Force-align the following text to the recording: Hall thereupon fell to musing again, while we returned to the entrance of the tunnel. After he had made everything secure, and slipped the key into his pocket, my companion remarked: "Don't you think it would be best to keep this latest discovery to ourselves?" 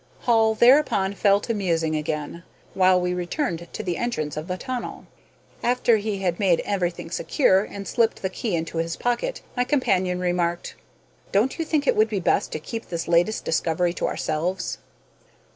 Hall 0.21 0.55
thereupon 0.55 1.13
fell 1.13 1.39
to 1.41 1.53
musing 1.53 1.95
again, 1.95 2.41
while 2.73 2.99
we 2.99 3.13
returned 3.13 3.67
to 3.73 3.83
the 3.83 3.97
entrance 3.97 4.35
of 4.35 4.47
the 4.47 4.57
tunnel. 4.57 5.05
After 5.61 5.97
he 5.97 6.23
had 6.23 6.39
made 6.39 6.59
everything 6.65 7.11
secure, 7.11 7.63
and 7.63 7.87
slipped 7.87 8.23
the 8.23 8.29
key 8.31 8.55
into 8.55 8.79
his 8.79 8.95
pocket, 8.95 9.41
my 9.55 9.63
companion 9.63 10.19
remarked: 10.19 10.73
"Don't 11.31 11.59
you 11.59 11.63
think 11.65 11.85
it 11.85 11.95
would 11.95 12.09
be 12.09 12.19
best 12.19 12.51
to 12.53 12.59
keep 12.59 12.89
this 12.89 13.07
latest 13.07 13.45
discovery 13.45 13.93
to 13.93 14.07
ourselves?" 14.07 14.79